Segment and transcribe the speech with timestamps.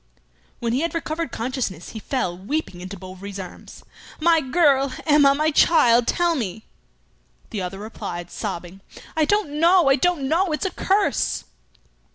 [0.57, 3.83] When he had recovered consciousness, he fell, weeping, into Bovary's arms:
[4.19, 4.91] "My girl!
[5.05, 5.35] Emma!
[5.35, 6.07] my child!
[6.07, 6.65] tell me"
[7.51, 8.81] The other replied, sobbing,
[9.15, 9.89] "I don't know!
[9.89, 10.53] I don't know!
[10.53, 11.43] It's a curse!"